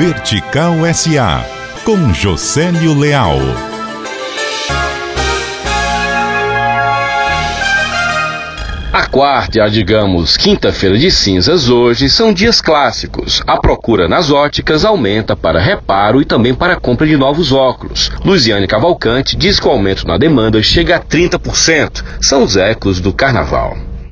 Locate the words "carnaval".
23.12-23.89